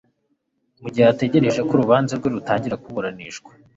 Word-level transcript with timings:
mu 0.81 0.87
gihe 0.93 1.05
ategereje 1.13 1.59
ko 1.67 1.71
urubanza 1.73 2.11
rwe 2.19 2.29
rutangira 2.35 2.81
kuburanishwa 2.83 3.49